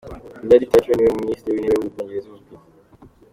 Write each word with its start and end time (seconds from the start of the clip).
Lady 0.49 0.65
Thatcher 0.67 0.95
ni 0.95 1.03
we 1.05 1.19
Minisitiri 1.21 1.57
wIntebe 1.57 1.77
wu 1.83 1.93
Bwongereza 1.93 2.29
uzwi. 2.35 2.53